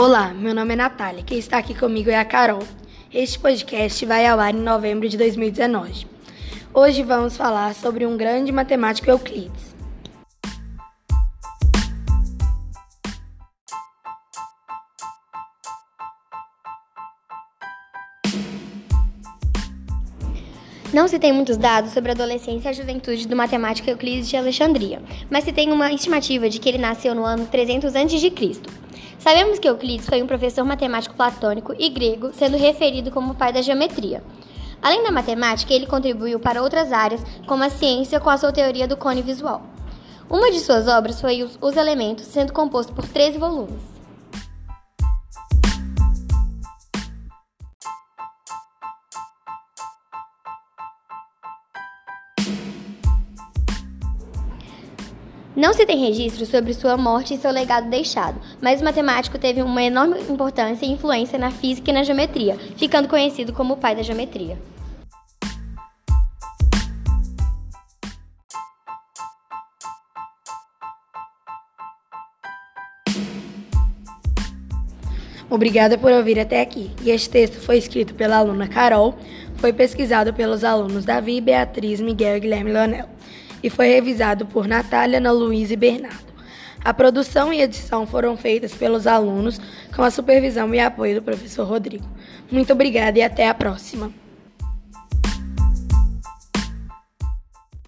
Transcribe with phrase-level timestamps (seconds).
[0.00, 1.24] Olá, meu nome é Natália.
[1.24, 2.62] Quem está aqui comigo é a Carol.
[3.12, 6.06] Este podcast vai ao ar em novembro de 2019.
[6.72, 9.74] Hoje vamos falar sobre um grande matemático Euclides.
[20.94, 24.36] Não se tem muitos dados sobre a adolescência e a juventude do matemático Euclides de
[24.36, 28.78] Alexandria, mas se tem uma estimativa de que ele nasceu no ano 300 a.C.
[29.28, 33.60] Sabemos que Euclides foi um professor matemático platônico e grego, sendo referido como pai da
[33.60, 34.24] geometria.
[34.80, 38.88] Além da matemática, ele contribuiu para outras áreas, como a ciência com a sua teoria
[38.88, 39.62] do cone visual.
[40.30, 43.97] Uma de suas obras foi Os, Os Elementos, sendo composto por 13 volumes.
[55.58, 59.60] Não se tem registro sobre sua morte e seu legado deixado, mas o matemático teve
[59.60, 63.96] uma enorme importância e influência na física e na geometria, ficando conhecido como o pai
[63.96, 64.56] da geometria.
[75.50, 76.92] Obrigada por ouvir até aqui.
[77.02, 79.18] E este texto foi escrito pela aluna Carol,
[79.56, 83.18] foi pesquisado pelos alunos Davi, Beatriz, Miguel e Guilherme Leonel
[83.62, 86.28] e foi revisado por Natália, Ana Luiz e Bernardo.
[86.84, 89.60] A produção e edição foram feitas pelos alunos
[89.94, 92.08] com a supervisão e apoio do professor Rodrigo.
[92.50, 94.12] Muito obrigada e até a próxima.